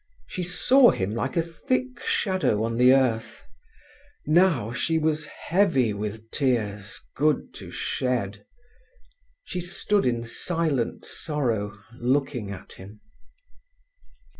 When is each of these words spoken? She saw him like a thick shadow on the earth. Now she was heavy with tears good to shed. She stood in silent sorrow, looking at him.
She 0.25 0.41
saw 0.41 0.89
him 0.89 1.13
like 1.13 1.37
a 1.37 1.43
thick 1.43 1.99
shadow 2.03 2.63
on 2.63 2.77
the 2.77 2.91
earth. 2.91 3.43
Now 4.25 4.71
she 4.71 4.97
was 4.97 5.27
heavy 5.27 5.93
with 5.93 6.31
tears 6.31 6.99
good 7.15 7.53
to 7.57 7.69
shed. 7.69 8.43
She 9.43 9.61
stood 9.61 10.07
in 10.07 10.23
silent 10.23 11.05
sorrow, 11.05 11.77
looking 11.99 12.49
at 12.49 12.71
him. 12.73 12.99